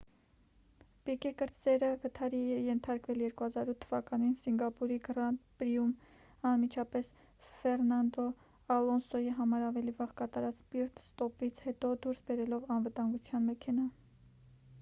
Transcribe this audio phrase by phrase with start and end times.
[1.07, 5.91] պիկե կրտսերը վթարի է ենթարկվել 2008 թ.-ին սինգապուրի գրանդ պրիում՝
[6.53, 7.11] անմիջապես
[7.49, 8.25] ֆերնանդո
[8.79, 13.97] ալոնսոյի համար ավելի վաղ կատարած պիտ-ստոպից հետո՝ դուրս բերելով անվտանգության մեքենան։